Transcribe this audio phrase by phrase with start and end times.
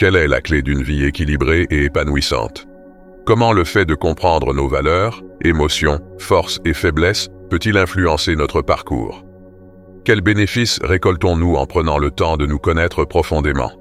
[0.00, 2.66] Quelle est la clé d'une vie équilibrée et épanouissante?
[3.26, 9.26] Comment le fait de comprendre nos valeurs, émotions, forces et faiblesses peut-il influencer notre parcours?
[10.06, 13.72] Quels bénéfices récoltons-nous en prenant le temps de nous connaître profondément?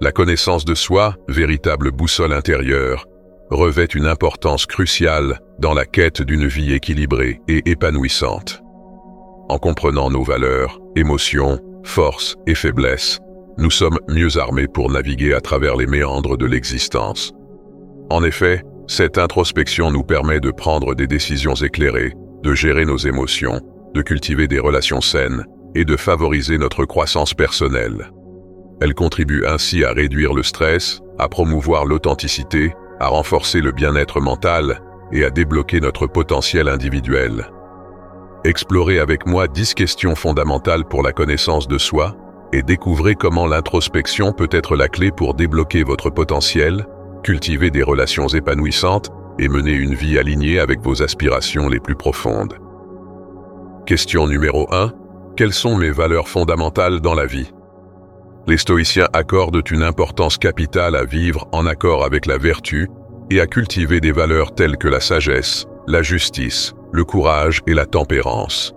[0.00, 3.04] La connaissance de soi, véritable boussole intérieure,
[3.50, 8.62] revêt une importance cruciale dans la quête d'une vie équilibrée et épanouissante.
[9.50, 13.20] En comprenant nos valeurs, émotions, forces et faiblesses,
[13.58, 17.32] nous sommes mieux armés pour naviguer à travers les méandres de l'existence.
[18.10, 22.12] En effet, cette introspection nous permet de prendre des décisions éclairées,
[22.42, 23.60] de gérer nos émotions,
[23.94, 28.10] de cultiver des relations saines et de favoriser notre croissance personnelle.
[28.80, 34.80] Elle contribue ainsi à réduire le stress, à promouvoir l'authenticité, à renforcer le bien-être mental
[35.12, 37.48] et à débloquer notre potentiel individuel.
[38.44, 42.16] Explorez avec moi 10 questions fondamentales pour la connaissance de soi
[42.52, 46.86] et découvrez comment l'introspection peut être la clé pour débloquer votre potentiel,
[47.22, 52.58] cultiver des relations épanouissantes et mener une vie alignée avec vos aspirations les plus profondes.
[53.86, 54.92] Question numéro 1.
[55.36, 57.52] Quelles sont mes valeurs fondamentales dans la vie?
[58.46, 62.88] Les stoïciens accordent une importance capitale à vivre en accord avec la vertu
[63.30, 67.86] et à cultiver des valeurs telles que la sagesse, la justice, le courage et la
[67.86, 68.74] tempérance.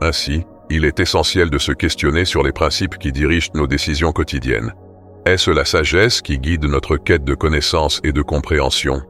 [0.00, 4.72] Ainsi, il est essentiel de se questionner sur les principes qui dirigent nos décisions quotidiennes.
[5.26, 9.02] Est-ce la sagesse qui guide notre quête de connaissance et de compréhension?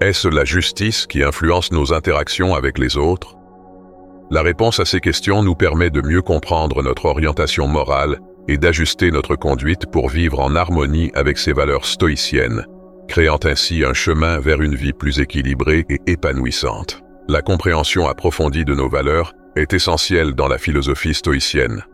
[0.00, 3.36] Est-ce la justice qui influence nos interactions avec les autres?
[4.30, 8.18] La réponse à ces questions nous permet de mieux comprendre notre orientation morale
[8.48, 12.64] et d'ajuster notre conduite pour vivre en harmonie avec ces valeurs stoïciennes,
[13.06, 17.02] créant ainsi un chemin vers une vie plus équilibrée et épanouissante.
[17.28, 21.84] La compréhension approfondie de nos valeurs est essentielle dans la philosophie stoïcienne.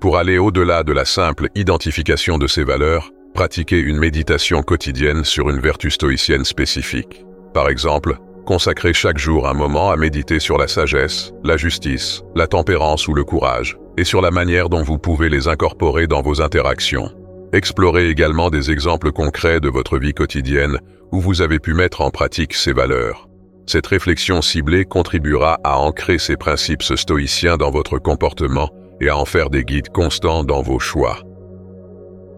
[0.00, 5.50] Pour aller au-delà de la simple identification de ces valeurs, pratiquer une méditation quotidienne sur
[5.50, 7.24] une vertu stoïcienne spécifique.
[7.52, 12.46] Par exemple, consacrer chaque jour un moment à méditer sur la sagesse, la justice, la
[12.46, 16.40] tempérance ou le courage, et sur la manière dont vous pouvez les incorporer dans vos
[16.40, 17.12] interactions.
[17.52, 20.78] Explorez également des exemples concrets de votre vie quotidienne
[21.12, 23.28] où vous avez pu mettre en pratique ces valeurs.
[23.68, 29.26] Cette réflexion ciblée contribuera à ancrer ces principes stoïciens dans votre comportement et à en
[29.26, 31.18] faire des guides constants dans vos choix.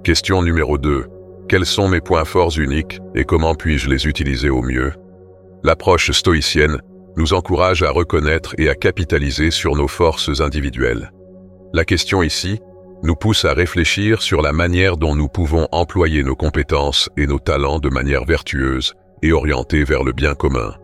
[0.02, 1.06] Question numéro 2.
[1.48, 4.92] Quels sont mes points forts uniques et comment puis-je les utiliser au mieux?
[5.62, 6.80] L'approche stoïcienne
[7.16, 11.12] nous encourage à reconnaître et à capitaliser sur nos forces individuelles.
[11.72, 12.58] La question ici
[13.04, 17.38] nous pousse à réfléchir sur la manière dont nous pouvons employer nos compétences et nos
[17.38, 20.74] talents de manière vertueuse et orientée vers le bien commun.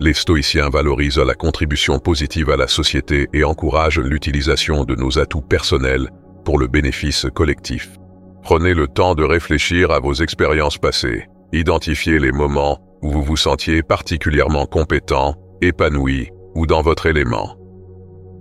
[0.00, 5.40] Les stoïciens valorisent la contribution positive à la société et encouragent l'utilisation de nos atouts
[5.40, 6.10] personnels
[6.44, 7.98] pour le bénéfice collectif.
[8.42, 11.26] Prenez le temps de réfléchir à vos expériences passées.
[11.52, 17.56] Identifiez les moments où vous vous sentiez particulièrement compétent, épanoui ou dans votre élément.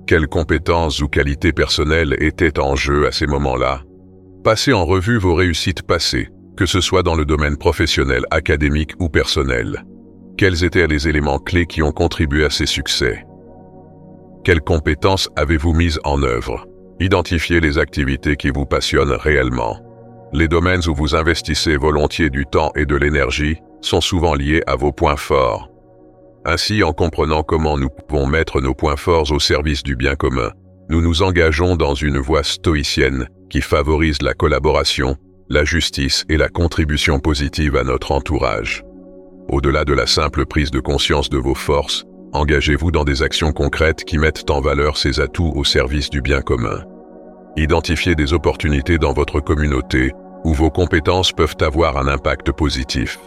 [0.05, 3.81] Quelles compétences ou qualités personnelles étaient en jeu à ces moments-là?
[4.43, 9.09] Passez en revue vos réussites passées, que ce soit dans le domaine professionnel, académique ou
[9.09, 9.83] personnel.
[10.37, 13.25] Quels étaient les éléments clés qui ont contribué à ces succès?
[14.43, 16.67] Quelles compétences avez-vous mises en œuvre?
[16.99, 19.79] Identifiez les activités qui vous passionnent réellement.
[20.33, 24.75] Les domaines où vous investissez volontiers du temps et de l'énergie sont souvent liés à
[24.75, 25.71] vos points forts.
[26.45, 30.51] Ainsi, en comprenant comment nous pouvons mettre nos points forts au service du bien commun,
[30.89, 35.15] nous nous engageons dans une voie stoïcienne qui favorise la collaboration,
[35.49, 38.86] la justice et la contribution positive à notre entourage.
[39.49, 42.03] Au-delà de la simple prise de conscience de vos forces,
[42.33, 46.41] engagez-vous dans des actions concrètes qui mettent en valeur ces atouts au service du bien
[46.41, 46.83] commun.
[47.55, 50.11] Identifiez des opportunités dans votre communauté
[50.43, 53.19] où vos compétences peuvent avoir un impact positif.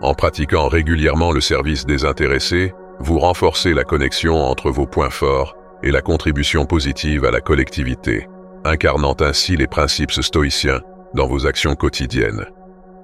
[0.00, 5.90] En pratiquant régulièrement le service désintéressé, vous renforcez la connexion entre vos points forts et
[5.90, 8.28] la contribution positive à la collectivité,
[8.64, 10.80] incarnant ainsi les principes stoïciens
[11.14, 12.46] dans vos actions quotidiennes.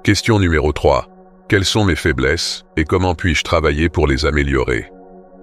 [0.04, 1.11] Question numéro 3.
[1.52, 4.90] Quelles sont mes faiblesses et comment puis-je travailler pour les améliorer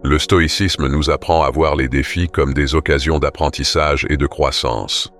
[0.03, 5.11] le stoïcisme nous apprend à voir les défis comme des occasions d'apprentissage et de croissance.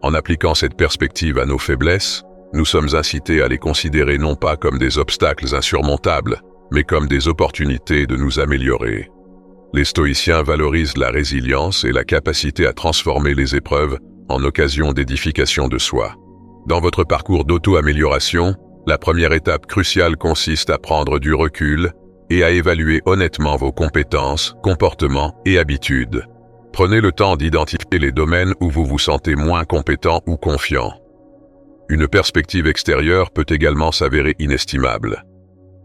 [0.00, 2.22] En appliquant cette perspective à nos faiblesses,
[2.54, 6.40] nous sommes incités à les considérer non pas comme des obstacles insurmontables,
[6.70, 9.10] mais comme des opportunités de nous améliorer.
[9.74, 13.98] Les stoïciens valorisent la résilience et la capacité à transformer les épreuves
[14.30, 16.14] en occasion d'édification de soi.
[16.68, 18.56] Dans votre parcours d'auto-amélioration,
[18.86, 21.92] la première étape cruciale consiste à prendre du recul
[22.30, 26.24] et à évaluer honnêtement vos compétences, comportements et habitudes.
[26.72, 30.94] Prenez le temps d'identifier les domaines où vous vous sentez moins compétent ou confiant.
[31.88, 35.24] Une perspective extérieure peut également s'avérer inestimable.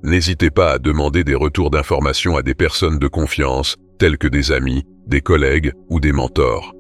[0.03, 4.51] N'hésitez pas à demander des retours d'informations à des personnes de confiance, telles que des
[4.51, 6.73] amis, des collègues ou des mentors.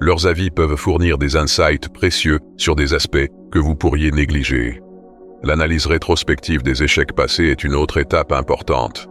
[0.00, 4.81] Leurs avis peuvent fournir des insights précieux sur des aspects que vous pourriez négliger.
[5.44, 9.08] L'analyse rétrospective des échecs passés est une autre étape importante.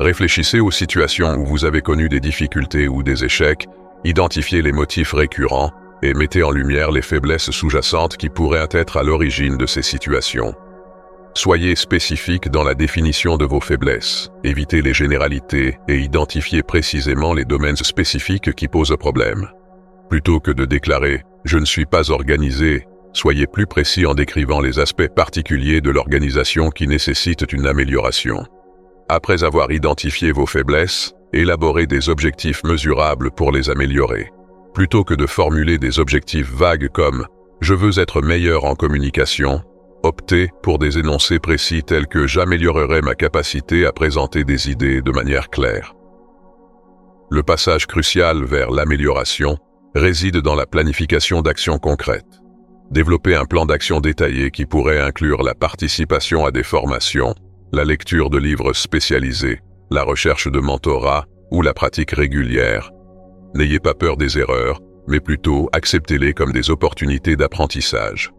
[0.00, 3.66] Réfléchissez aux situations où vous avez connu des difficultés ou des échecs,
[4.02, 5.72] identifiez les motifs récurrents
[6.02, 10.54] et mettez en lumière les faiblesses sous-jacentes qui pourraient être à l'origine de ces situations.
[11.34, 17.44] Soyez spécifique dans la définition de vos faiblesses, évitez les généralités et identifiez précisément les
[17.44, 19.48] domaines spécifiques qui posent problème.
[20.08, 22.78] Plutôt que de déclarer⁇ Je ne suis pas organisé⁇
[23.14, 28.44] soyez plus précis en décrivant les aspects particuliers de l'organisation qui nécessitent une amélioration.
[29.08, 34.30] Après avoir identifié vos faiblesses, élaborez des objectifs mesurables pour les améliorer.
[34.74, 37.22] Plutôt que de formuler des objectifs vagues comme⁇
[37.60, 39.56] Je veux être meilleur en communication⁇
[40.02, 45.10] Optez pour des énoncés précis tels que j'améliorerai ma capacité à présenter des idées de
[45.10, 45.94] manière claire.
[47.30, 49.56] Le passage crucial vers l'amélioration
[49.94, 52.43] réside dans la planification d'actions concrètes.
[52.94, 57.34] Développer un plan d'action détaillé qui pourrait inclure la participation à des formations,
[57.72, 59.58] la lecture de livres spécialisés,
[59.90, 62.92] la recherche de mentorat ou la pratique régulière.
[63.56, 68.30] N'ayez pas peur des erreurs, mais plutôt acceptez-les comme des opportunités d'apprentissage.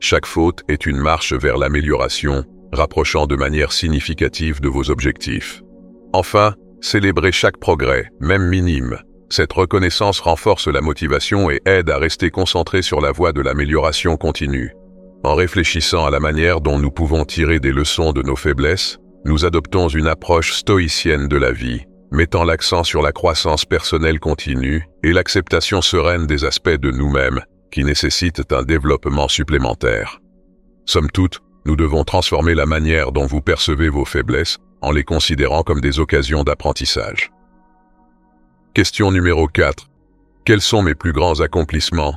[0.00, 5.60] Chaque faute est une marche vers l'amélioration, rapprochant de manière significative de vos objectifs.
[6.14, 8.98] Enfin, célébrez chaque progrès, même minime.
[9.32, 14.16] Cette reconnaissance renforce la motivation et aide à rester concentré sur la voie de l'amélioration
[14.16, 14.74] continue.
[15.22, 19.44] En réfléchissant à la manière dont nous pouvons tirer des leçons de nos faiblesses, nous
[19.44, 25.12] adoptons une approche stoïcienne de la vie, mettant l'accent sur la croissance personnelle continue et
[25.12, 27.40] l'acceptation sereine des aspects de nous-mêmes
[27.70, 30.20] qui nécessitent un développement supplémentaire.
[30.86, 35.62] Somme toute, nous devons transformer la manière dont vous percevez vos faiblesses en les considérant
[35.62, 37.30] comme des occasions d'apprentissage.
[38.72, 39.88] Question numéro 4.
[40.44, 42.14] Quels sont mes plus grands accomplissements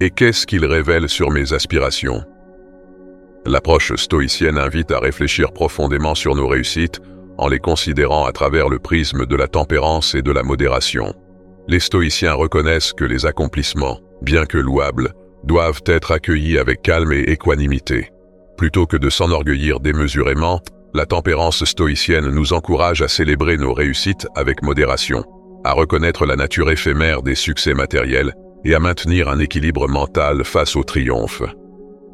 [0.00, 2.22] et qu'est-ce qu'ils révèlent sur mes aspirations?
[3.46, 7.00] L'approche stoïcienne invite à réfléchir profondément sur nos réussites
[7.38, 11.14] en les considérant à travers le prisme de la tempérance et de la modération.
[11.68, 17.30] Les stoïciens reconnaissent que les accomplissements, bien que louables, doivent être accueillis avec calme et
[17.30, 18.10] équanimité.
[18.58, 20.60] Plutôt que de s'enorgueillir démesurément,
[20.92, 25.24] la tempérance stoïcienne nous encourage à célébrer nos réussites avec modération,
[25.64, 28.34] à reconnaître la nature éphémère des succès matériels
[28.64, 31.42] et à maintenir un équilibre mental face au triomphe.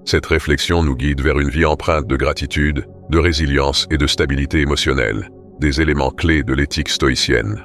[0.05, 4.61] Cette réflexion nous guide vers une vie empreinte de gratitude, de résilience et de stabilité
[4.61, 5.29] émotionnelle,
[5.61, 7.65] des éléments clés de l'éthique stoïcienne.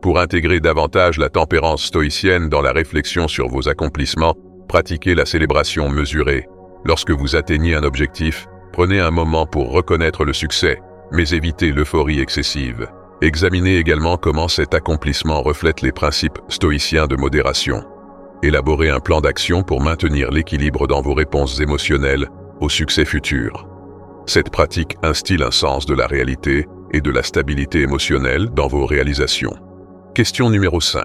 [0.00, 4.34] Pour intégrer davantage la tempérance stoïcienne dans la réflexion sur vos accomplissements,
[4.68, 6.46] pratiquez la célébration mesurée.
[6.84, 10.80] Lorsque vous atteignez un objectif, prenez un moment pour reconnaître le succès,
[11.12, 12.88] mais évitez l'euphorie excessive.
[13.22, 17.84] Examinez également comment cet accomplissement reflète les principes stoïciens de modération.
[18.42, 22.26] Élaborez un plan d'action pour maintenir l'équilibre dans vos réponses émotionnelles
[22.60, 23.68] au succès futur.
[24.26, 28.86] Cette pratique instille un sens de la réalité et de la stabilité émotionnelle dans vos
[28.86, 29.54] réalisations.
[30.16, 31.04] Question numéro 5.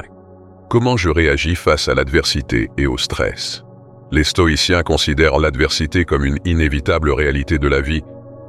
[0.71, 3.63] Comment je réagis face à l'adversité et au stress?
[4.11, 8.01] Les stoïciens considèrent l'adversité comme une inévitable réalité de la vie,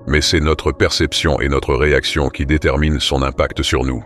[0.09, 4.03] mais c'est notre perception et notre réaction qui déterminent son impact sur nous.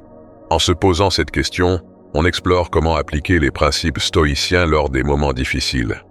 [0.51, 1.81] En se posant cette question,
[2.15, 6.03] on explore comment appliquer les principes stoïciens lors des moments difficiles.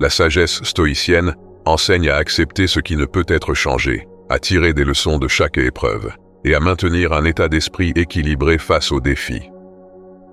[0.00, 4.84] La sagesse stoïcienne enseigne à accepter ce qui ne peut être changé, à tirer des
[4.84, 6.10] leçons de chaque épreuve,
[6.44, 9.50] et à maintenir un état d'esprit équilibré face aux défis.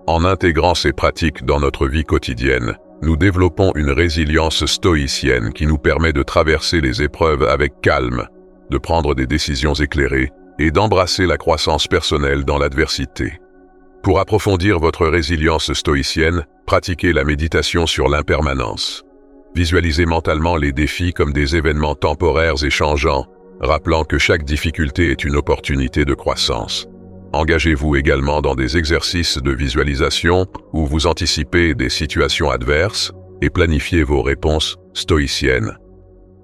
[0.07, 5.77] En intégrant ces pratiques dans notre vie quotidienne, nous développons une résilience stoïcienne qui nous
[5.77, 8.27] permet de traverser les épreuves avec calme,
[8.71, 13.39] de prendre des décisions éclairées et d'embrasser la croissance personnelle dans l'adversité.
[14.03, 19.03] Pour approfondir votre résilience stoïcienne, pratiquez la méditation sur l'impermanence.
[19.53, 23.27] Visualisez mentalement les défis comme des événements temporaires et changeants,
[23.59, 26.87] rappelant que chaque difficulté est une opportunité de croissance.
[27.33, 33.11] Engagez-vous également dans des exercices de visualisation où vous anticipez des situations adverses
[33.41, 35.77] et planifiez vos réponses stoïciennes.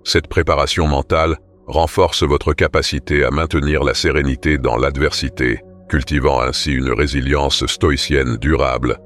[0.03, 5.59] Cette préparation mentale renforce votre capacité à maintenir la sérénité dans l'adversité,
[5.89, 8.97] cultivant ainsi une résilience stoïcienne durable.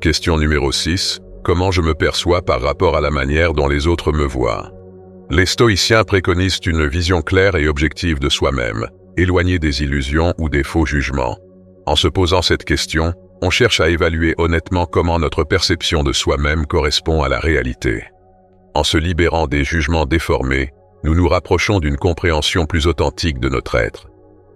[0.00, 1.20] Question numéro 6.
[1.42, 4.70] Comment je me perçois par rapport à la manière dont les autres me voient?
[5.30, 10.62] Les stoïciens préconisent une vision claire et objective de soi-même, éloigné des illusions ou des
[10.62, 11.36] faux jugements.
[11.86, 16.66] En se posant cette question, on cherche à évaluer honnêtement comment notre perception de soi-même
[16.66, 18.04] correspond à la réalité.
[18.74, 20.70] En se libérant des jugements déformés,
[21.06, 24.08] nous nous rapprochons d'une compréhension plus authentique de notre être.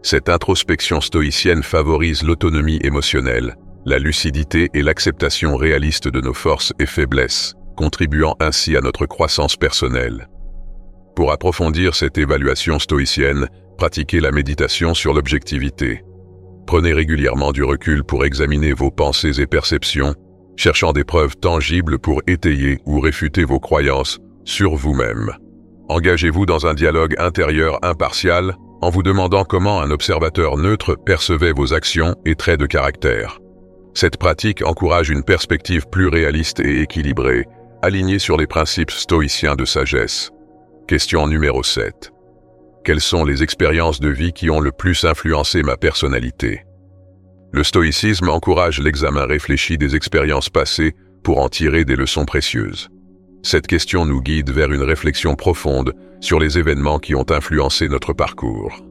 [0.02, 3.54] Cette introspection stoïcienne favorise l'autonomie émotionnelle,
[3.87, 9.57] la lucidité et l'acceptation réaliste de nos forces et faiblesses, contribuant ainsi à notre croissance
[9.57, 10.28] personnelle.
[11.14, 16.02] Pour approfondir cette évaluation stoïcienne, pratiquez la méditation sur l'objectivité.
[16.66, 20.16] Prenez régulièrement du recul pour examiner vos pensées et perceptions,
[20.57, 25.30] cherchant des preuves tangibles pour étayer ou réfuter vos croyances sur vous-même.
[25.90, 31.75] Engagez-vous dans un dialogue intérieur impartial en vous demandant comment un observateur neutre percevait vos
[31.75, 33.40] actions et traits de caractère.
[33.92, 37.44] Cette pratique encourage une perspective plus réaliste et équilibrée,
[37.82, 40.30] alignée sur les principes stoïciens de sagesse.
[40.87, 42.12] Question numéro 7.
[42.85, 46.62] Quelles sont les expériences de vie qui ont le plus influencé ma personnalité?
[47.50, 50.94] Le stoïcisme encourage l'examen réfléchi des expériences passées
[51.25, 52.90] pour en tirer des leçons précieuses.
[53.42, 58.12] Cette question nous guide vers une réflexion profonde sur les événements qui ont influencé notre
[58.12, 58.85] parcours.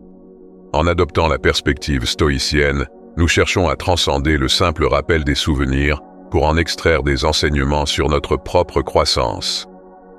[0.74, 2.88] En adoptant la perspective stoïcienne,
[3.18, 6.02] nous cherchons à transcender le simple rappel des souvenirs
[6.32, 9.68] pour en extraire des enseignements sur notre propre croissance.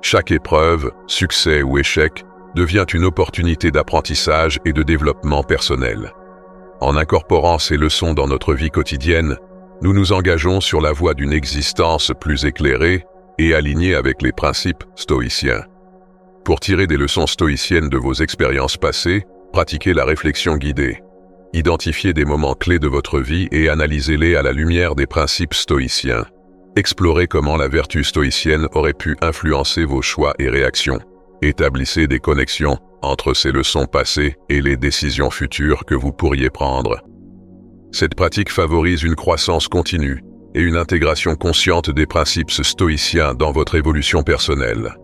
[0.01, 2.23] Chaque épreuve, succès ou échec
[2.55, 6.13] devient une opportunité d'apprentissage et de développement personnel.
[6.79, 9.37] En incorporant ces leçons dans notre vie quotidienne,
[9.81, 13.05] nous nous engageons sur la voie d'une existence plus éclairée
[13.37, 15.63] et alignée avec les principes stoïciens.
[16.43, 21.01] Pour tirer des leçons stoïciennes de vos expériences passées, pratiquez la réflexion guidée.
[21.53, 26.25] Identifiez des moments clés de votre vie et analysez-les à la lumière des principes stoïciens.
[26.75, 30.99] Explorez comment la vertu stoïcienne aurait pu influencer vos choix et réactions.
[31.41, 37.01] Établissez des connexions entre ces leçons passées et les décisions futures que vous pourriez prendre.
[37.91, 40.23] Cette pratique favorise une croissance continue
[40.53, 44.95] et une intégration consciente des principes stoïciens dans votre évolution personnelle.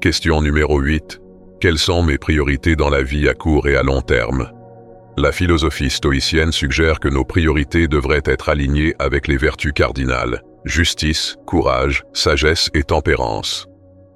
[0.00, 1.20] Question numéro 8.
[1.60, 4.50] Quelles sont mes priorités dans la vie à court et à long terme?
[5.18, 11.36] La philosophie stoïcienne suggère que nos priorités devraient être alignées avec les vertus cardinales, justice,
[11.46, 13.66] courage, sagesse et tempérance.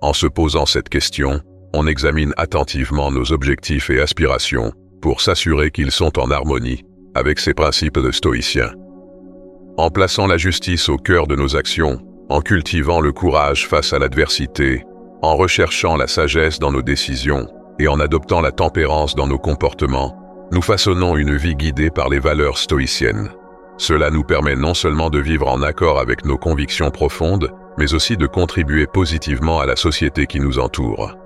[0.00, 1.40] En se posant cette question,
[1.74, 4.72] on examine attentivement nos objectifs et aspirations
[5.02, 6.82] pour s'assurer qu'ils sont en harmonie
[7.14, 8.72] avec ces principes de stoïciens.
[9.76, 13.98] En plaçant la justice au cœur de nos actions, en cultivant le courage face à
[13.98, 14.84] l'adversité,
[15.20, 17.48] en recherchant la sagesse dans nos décisions
[17.80, 20.16] et en adoptant la tempérance dans nos comportements,
[20.52, 23.30] nous façonnons une vie guidée par les valeurs stoïciennes.
[23.76, 28.16] Cela nous permet non seulement de vivre en accord avec nos convictions profondes, mais aussi
[28.16, 31.16] de contribuer positivement à la société qui nous entoure.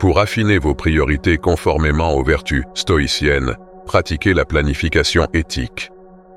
[0.00, 3.54] Pour affiner vos priorités conformément aux vertus stoïciennes,
[3.86, 5.92] pratiquez la planification éthique.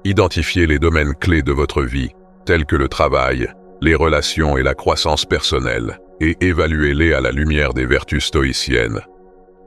[0.05, 2.11] Identifiez les domaines clés de votre vie,
[2.45, 3.51] tels que le travail,
[3.81, 9.01] les relations et la croissance personnelle, et évaluez-les à la lumière des vertus stoïciennes.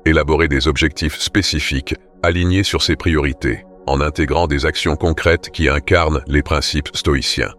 [0.06, 6.22] Élaborez des objectifs spécifiques alignés sur ses priorités, en intégrant des actions concrètes qui incarnent
[6.26, 7.52] les principes stoïciens.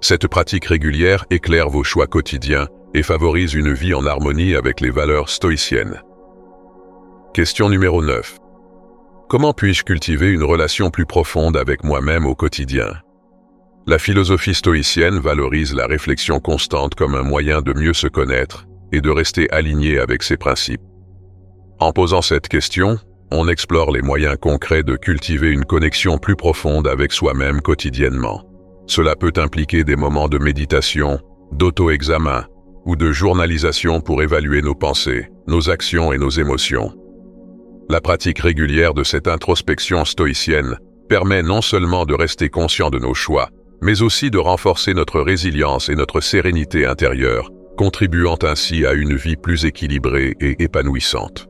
[0.00, 4.90] Cette pratique régulière éclaire vos choix quotidiens et favorise une vie en harmonie avec les
[4.90, 6.02] valeurs stoïciennes.
[7.32, 8.38] Question numéro 9.
[9.28, 12.86] Comment puis-je cultiver une relation plus profonde avec moi-même au quotidien?
[13.86, 19.02] La philosophie stoïcienne valorise la réflexion constante comme un moyen de mieux se connaître et
[19.02, 20.80] de rester aligné avec ses principes.
[21.78, 22.98] En posant cette question,
[23.30, 28.44] on explore les moyens concrets de cultiver une connexion plus profonde avec soi-même quotidiennement.
[28.86, 31.20] Cela peut impliquer des moments de méditation,
[31.52, 32.46] d'auto-examen
[32.86, 36.97] ou de journalisation pour évaluer nos pensées, nos actions et nos émotions.
[37.90, 40.76] La pratique régulière de cette introspection stoïcienne
[41.08, 43.48] permet non seulement de rester conscient de nos choix,
[43.80, 49.36] mais aussi de renforcer notre résilience et notre sérénité intérieure, contribuant ainsi à une vie
[49.36, 51.46] plus équilibrée et épanouissante.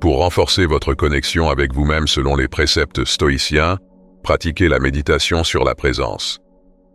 [0.00, 3.78] Pour renforcer votre connexion avec vous-même selon les préceptes stoïciens,
[4.24, 6.40] pratiquez la méditation sur la présence.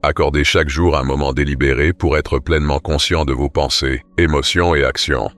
[0.01, 4.83] Accordez chaque jour un moment délibéré pour être pleinement conscient de vos pensées, émotions et
[4.83, 5.29] actions.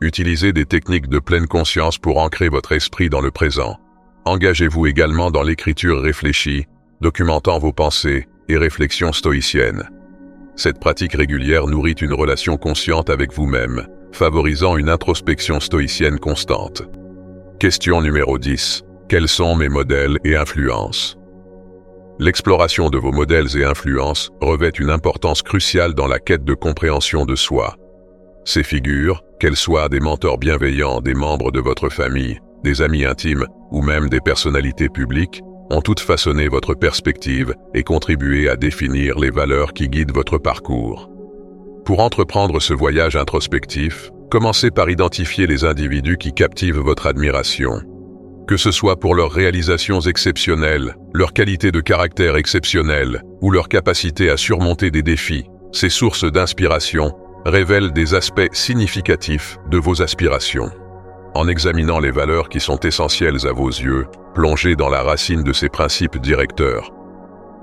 [0.00, 3.78] Utilisez des techniques de pleine conscience pour ancrer votre esprit dans le présent.
[4.26, 6.66] Engagez-vous également dans l'écriture réfléchie,
[7.00, 9.90] documentant vos pensées et réflexions stoïciennes.
[10.54, 16.82] Cette pratique régulière nourrit une relation consciente avec vous-même, favorisant une introspection stoïcienne constante.
[17.58, 18.84] Question numéro 10.
[19.08, 21.18] Quels sont mes modèles et influences?
[22.20, 27.24] L'exploration de vos modèles et influences revêt une importance cruciale dans la quête de compréhension
[27.24, 27.76] de soi.
[28.48, 33.44] Ces figures, qu'elles soient des mentors bienveillants, des membres de votre famille, des amis intimes
[33.70, 39.28] ou même des personnalités publiques, ont toutes façonné votre perspective et contribué à définir les
[39.28, 41.10] valeurs qui guident votre parcours.
[41.84, 47.82] Pour entreprendre ce voyage introspectif, commencez par identifier les individus qui captivent votre admiration.
[48.46, 54.30] Que ce soit pour leurs réalisations exceptionnelles, leur qualité de caractère exceptionnelle ou leur capacité
[54.30, 57.12] à surmonter des défis, ces sources d'inspiration
[57.48, 60.70] révèlent des aspects significatifs de vos aspirations.
[61.34, 65.52] En examinant les valeurs qui sont essentielles à vos yeux, plongez dans la racine de
[65.52, 66.90] ces principes directeurs.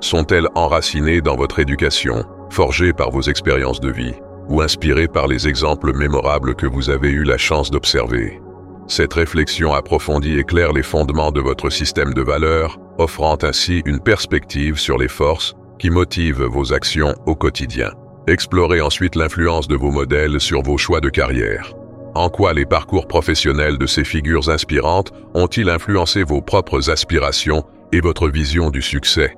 [0.02, 4.14] Sont-elles enracinées dans votre éducation, forgées par vos expériences de vie,
[4.50, 8.42] ou inspirées par les exemples mémorables que vous avez eu la chance d'observer?
[8.88, 14.78] Cette réflexion approfondie éclaire les fondements de votre système de valeurs, offrant ainsi une perspective
[14.78, 17.92] sur les forces qui motivent vos actions au quotidien.
[18.28, 21.74] Explorez ensuite l'influence de vos modèles sur vos choix de carrière.
[22.16, 28.02] En quoi les parcours professionnels de ces figures inspirantes ont-ils influencé vos propres aspirations et
[28.02, 29.36] votre vision du succès?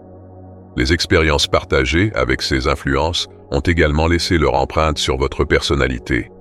[0.77, 6.31] Les expériences partagées avec ces influences ont également laissé leur empreinte sur votre personnalité.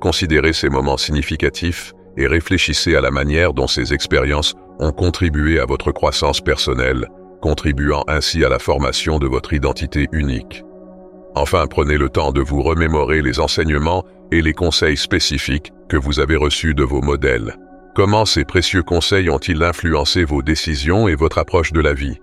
[0.00, 5.66] Considérez ces moments significatifs et réfléchissez à la manière dont ces expériences ont contribué à
[5.66, 7.06] votre croissance personnelle,
[7.40, 10.64] contribuant ainsi à la formation de votre identité unique.
[11.34, 16.20] Enfin, prenez le temps de vous remémorer les enseignements et les conseils spécifiques que vous
[16.20, 17.56] avez reçus de vos modèles.
[17.94, 22.18] Comment ces précieux conseils ont-ils influencé vos décisions et votre approche de la vie?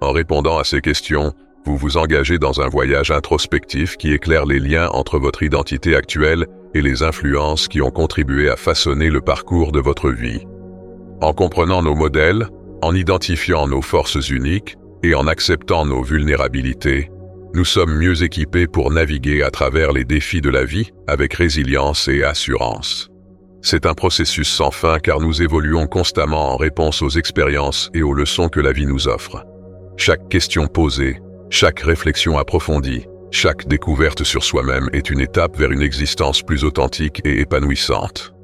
[0.00, 1.32] En répondant à ces questions,
[1.64, 6.46] vous vous engagez dans un voyage introspectif qui éclaire les liens entre votre identité actuelle
[6.74, 10.46] et les influences qui ont contribué à façonner le parcours de votre vie.
[11.22, 12.48] En comprenant nos modèles,
[12.82, 17.10] en identifiant nos forces uniques et en acceptant nos vulnérabilités,
[17.54, 22.08] nous sommes mieux équipés pour naviguer à travers les défis de la vie avec résilience
[22.08, 23.10] et assurance.
[23.62, 28.12] C'est un processus sans fin car nous évoluons constamment en réponse aux expériences et aux
[28.12, 29.44] leçons que la vie nous offre.
[29.96, 35.82] Chaque question posée, chaque réflexion approfondie, chaque découverte sur soi-même est une étape vers une
[35.82, 38.34] existence plus authentique et épanouissante.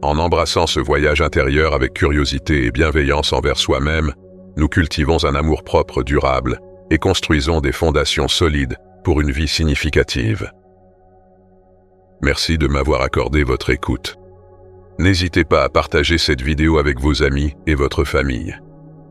[0.00, 4.14] En embrassant ce voyage intérieur avec curiosité et bienveillance envers soi-même,
[4.56, 10.50] nous cultivons un amour-propre durable et construisons des fondations solides pour une vie significative.
[12.22, 14.16] Merci de m'avoir accordé votre écoute.
[14.98, 18.56] N'hésitez pas à partager cette vidéo avec vos amis et votre famille.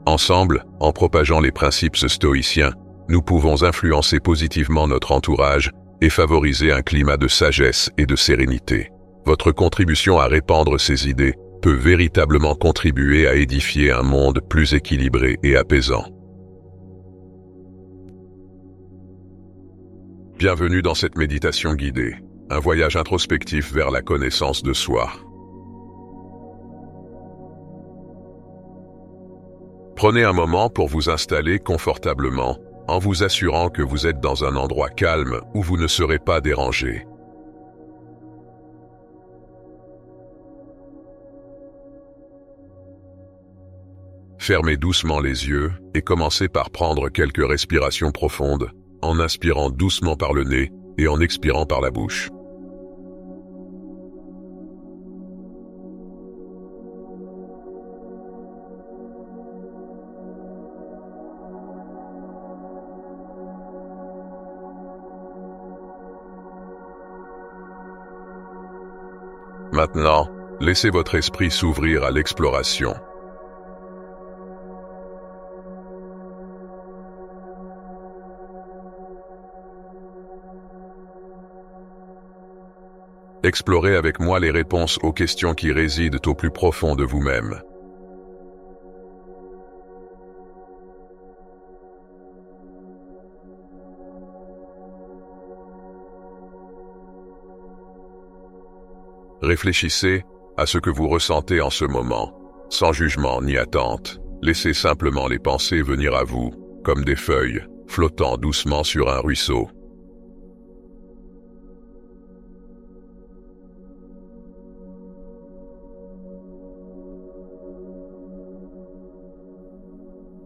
[0.06, 2.74] Ensemble, en propageant les principes stoïciens,
[3.10, 8.90] nous pouvons influencer positivement notre entourage et favoriser un climat de sagesse et de sérénité.
[9.26, 15.38] Votre contribution à répandre ces idées peut véritablement contribuer à édifier un monde plus équilibré
[15.44, 16.06] et apaisant.
[20.46, 22.18] Bienvenue dans cette méditation guidée,
[22.50, 25.10] un voyage introspectif vers la connaissance de soi.
[29.96, 32.58] Prenez un moment pour vous installer confortablement
[32.90, 36.42] en vous assurant que vous êtes dans un endroit calme où vous ne serez pas
[36.42, 37.08] dérangé.
[44.38, 50.34] Fermez doucement les yeux et commencez par prendre quelques respirations profondes en inspirant doucement par
[50.34, 52.30] le nez et en expirant par la bouche.
[69.74, 70.30] Maintenant,
[70.62, 72.94] laissez votre esprit s'ouvrir à l'exploration.
[83.46, 87.62] Explorez avec moi les réponses aux questions qui résident au plus profond de vous-même.
[99.42, 100.24] Réfléchissez
[100.56, 102.34] à ce que vous ressentez en ce moment,
[102.70, 104.22] sans jugement ni attente.
[104.42, 106.52] Laissez simplement les pensées venir à vous,
[106.86, 109.68] comme des feuilles, flottant doucement sur un ruisseau.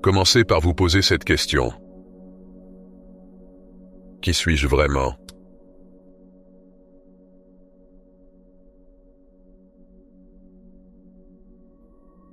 [0.07, 1.73] Commencez par vous poser cette question.
[4.21, 5.17] Qui suis-je vraiment?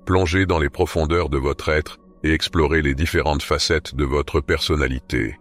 [0.07, 5.37] Plongez dans les profondeurs de votre être et explorez les différentes facettes de votre personnalité.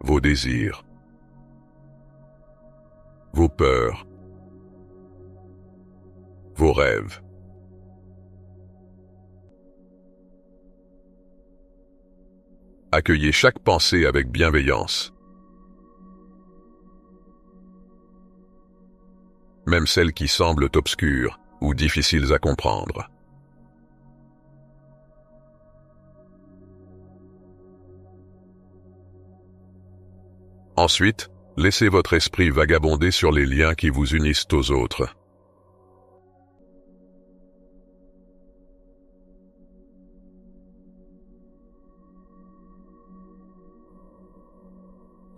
[0.00, 0.84] Vos désirs.
[3.32, 4.08] Vos peurs.
[6.56, 7.20] Vos rêves.
[12.92, 15.12] Accueillez chaque pensée avec bienveillance,
[19.64, 23.08] même celles qui semblent obscures ou difficiles à comprendre.
[30.74, 35.19] Ensuite, laissez votre esprit vagabonder sur les liens qui vous unissent aux autres.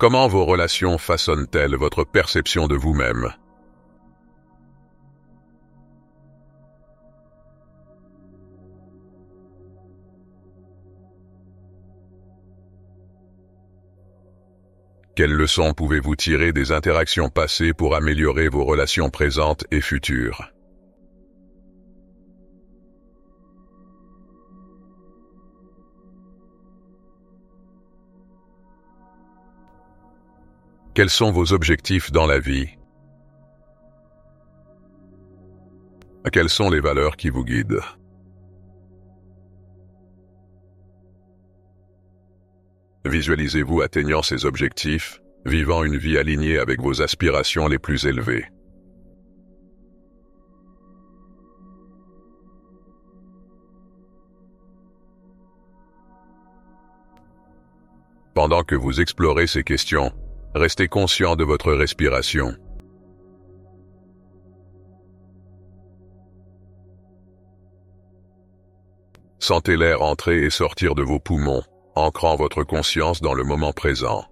[0.02, 3.32] Comment vos relations façonnent-elles votre perception de vous-même?
[15.14, 20.52] Quelles leçons pouvez-vous tirer des interactions passées pour améliorer vos relations présentes et futures?
[30.94, 32.68] Quels sont vos objectifs dans la vie?
[36.30, 37.80] Quelles sont les valeurs qui vous guident?
[43.06, 48.44] Visualisez-vous atteignant ces objectifs, vivant une vie alignée avec vos aspirations les plus élevées.
[58.34, 60.12] Pendant que vous explorez ces questions,
[60.54, 62.56] restez conscient de votre respiration.
[69.38, 71.62] Sentez l'air entrer et sortir de vos poumons
[71.94, 74.24] ancrant votre conscience dans le moment présent.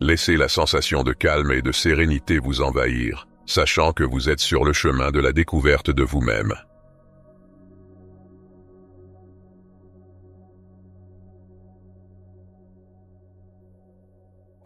[0.00, 4.64] Laissez la sensation de calme et de sérénité vous envahir, sachant que vous êtes sur
[4.64, 6.54] le chemin de la découverte de vous-même.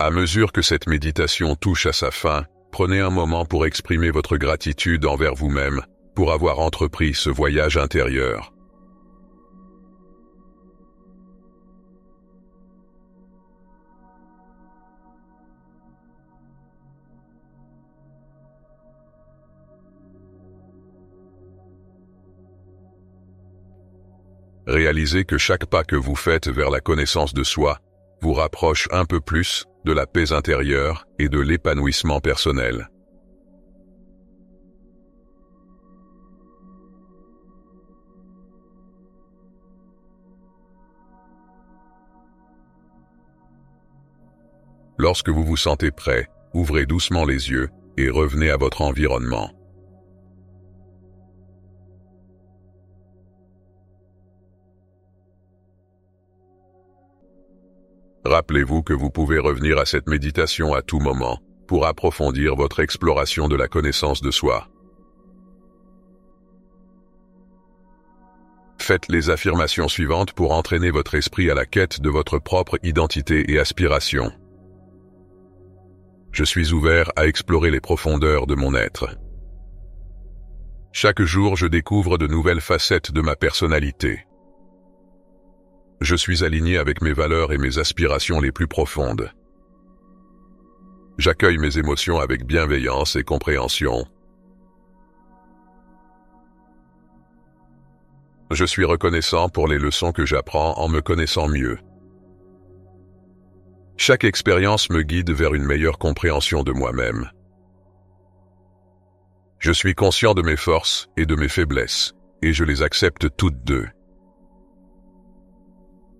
[0.07, 2.45] À mesure que cette méditation touche à sa fin,
[2.77, 5.81] Prenez un moment pour exprimer votre gratitude envers vous-même
[6.15, 8.53] pour avoir entrepris ce voyage intérieur.
[24.67, 27.79] Réalisez que chaque pas que vous faites vers la connaissance de soi
[28.21, 32.91] vous rapproche un peu plus de la paix intérieure et de l'épanouissement personnel.
[44.99, 49.53] Lorsque vous vous sentez prêt, ouvrez doucement les yeux et revenez à votre environnement.
[58.27, 63.47] Rappelez-vous que vous pouvez revenir à cette méditation à tout moment pour approfondir votre exploration
[63.47, 64.69] de la connaissance de soi.
[68.81, 73.53] Faites les affirmations suivantes pour entraîner votre esprit à la quête de votre propre identité
[73.53, 74.33] et aspiration.
[76.33, 79.17] Je suis ouvert à explorer les profondeurs de mon être.
[80.93, 84.26] Chaque jour, je découvre de nouvelles facettes de ma personnalité.
[86.01, 89.31] Je suis aligné avec mes valeurs et mes aspirations les plus profondes.
[91.19, 94.07] J'accueille mes émotions avec bienveillance et compréhension.
[98.51, 101.79] Je suis reconnaissant pour les leçons que j'apprends en me connaissant mieux.
[103.97, 107.31] Chaque expérience me guide vers une meilleure compréhension de moi-même.
[109.59, 113.65] Je suis conscient de mes forces et de mes faiblesses, et je les accepte toutes
[113.65, 113.89] deux.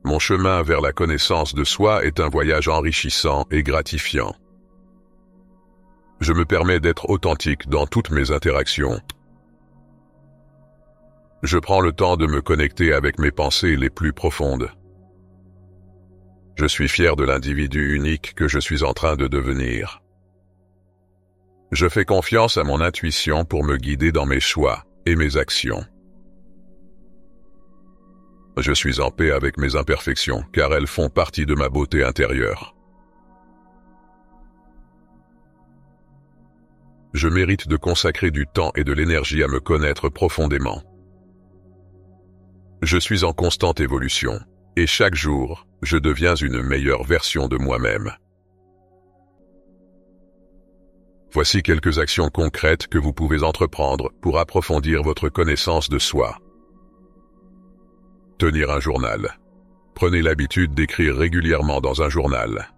[0.07, 4.37] Mon chemin vers la connaissance de soi est un voyage enrichissant et gratifiant.
[6.21, 9.01] Je me permets d'être authentique dans toutes mes interactions.
[11.43, 14.71] Je prends le temps de me connecter avec mes pensées les plus profondes.
[16.55, 20.05] Je suis fier de l'individu unique que je suis en train de devenir.
[21.73, 25.85] Je fais confiance à mon intuition pour me guider dans mes choix et mes actions.
[28.59, 32.75] Je suis en paix avec mes imperfections, car elles font partie de ma beauté intérieure.
[37.13, 40.83] Je mérite de consacrer du temps et de l'énergie à me connaître profondément.
[42.83, 44.39] Je suis en constante évolution,
[44.77, 48.13] et chaque jour, je deviens une meilleure version de moi-même.
[51.31, 56.39] Voici quelques actions concrètes que vous pouvez entreprendre pour approfondir votre connaissance de soi.
[58.39, 59.39] Tenir un journal.
[59.95, 62.69] Prenez l'habitude d'écrire régulièrement dans un journal.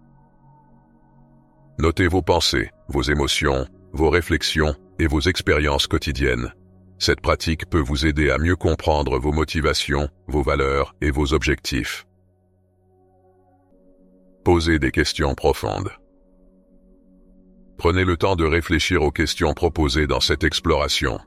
[1.79, 6.53] Notez vos pensées, vos émotions, vos réflexions et vos expériences quotidiennes.
[6.97, 12.07] Cette pratique peut vous aider à mieux comprendre vos motivations, vos valeurs et vos objectifs.
[14.45, 15.91] Posez des questions profondes.
[17.77, 21.19] Prenez le temps de réfléchir aux questions proposées dans cette exploration,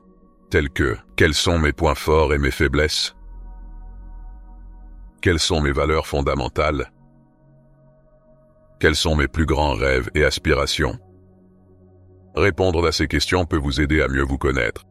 [0.49, 3.15] telles que quels sont mes points forts et mes faiblesses?
[5.23, 6.91] Quelles sont mes valeurs fondamentales?
[8.81, 10.99] Quels sont mes plus grands rêves et aspirations?
[12.35, 14.83] Répondre à ces questions peut vous aider à mieux vous connaître.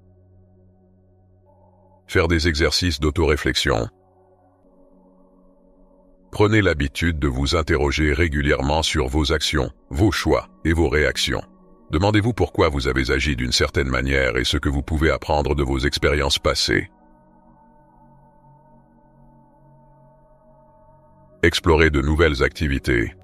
[2.07, 3.89] Faire des exercices d'autoréflexion.
[6.31, 11.43] Prenez l'habitude de vous interroger régulièrement sur vos actions, vos choix et vos réactions.
[11.91, 15.63] Demandez-vous pourquoi vous avez agi d'une certaine manière et ce que vous pouvez apprendre de
[15.63, 16.89] vos expériences passées.
[21.45, 23.17] Explorez de nouvelles activités.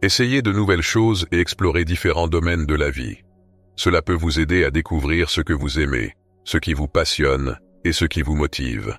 [0.00, 3.18] Essayez de nouvelles choses et explorez différents domaines de la vie.
[3.76, 7.92] Cela peut vous aider à découvrir ce que vous aimez, ce qui vous passionne et
[7.92, 8.96] ce qui vous motive.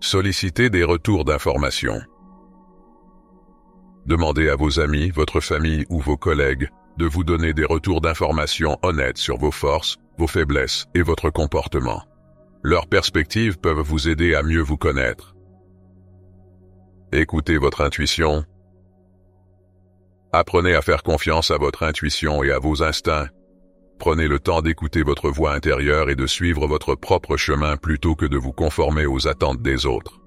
[0.00, 2.02] Sollicitez des retours d'informations.
[4.04, 8.76] Demandez à vos amis, votre famille ou vos collègues de vous donner des retours d'informations
[8.82, 12.02] honnêtes sur vos forces, vos faiblesses et votre comportement.
[12.62, 15.29] Leurs perspectives peuvent vous aider à mieux vous connaître.
[17.12, 18.44] Écoutez votre intuition.
[20.32, 23.28] Apprenez à faire confiance à votre intuition et à vos instincts.
[23.98, 28.26] Prenez le temps d'écouter votre voix intérieure et de suivre votre propre chemin plutôt que
[28.26, 30.20] de vous conformer aux attentes des autres.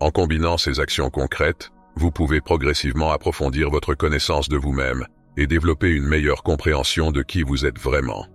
[0.00, 5.90] En combinant ces actions concrètes, vous pouvez progressivement approfondir votre connaissance de vous-même et développer
[5.90, 8.26] une meilleure compréhension de qui vous êtes vraiment.